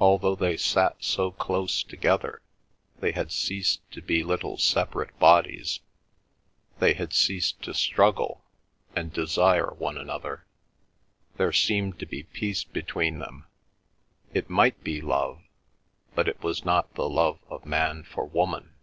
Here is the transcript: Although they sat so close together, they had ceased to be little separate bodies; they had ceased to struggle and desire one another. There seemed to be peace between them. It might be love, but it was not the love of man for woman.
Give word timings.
Although 0.00 0.34
they 0.34 0.58
sat 0.58 1.02
so 1.02 1.30
close 1.30 1.82
together, 1.82 2.42
they 2.98 3.12
had 3.12 3.32
ceased 3.32 3.80
to 3.92 4.02
be 4.02 4.22
little 4.22 4.58
separate 4.58 5.18
bodies; 5.18 5.80
they 6.78 6.92
had 6.92 7.14
ceased 7.14 7.62
to 7.62 7.72
struggle 7.72 8.44
and 8.94 9.14
desire 9.14 9.72
one 9.72 9.96
another. 9.96 10.44
There 11.38 11.54
seemed 11.54 11.98
to 12.00 12.06
be 12.06 12.24
peace 12.24 12.64
between 12.64 13.18
them. 13.18 13.46
It 14.34 14.50
might 14.50 14.84
be 14.84 15.00
love, 15.00 15.42
but 16.14 16.28
it 16.28 16.42
was 16.42 16.66
not 16.66 16.92
the 16.94 17.08
love 17.08 17.38
of 17.48 17.64
man 17.64 18.02
for 18.02 18.26
woman. 18.26 18.74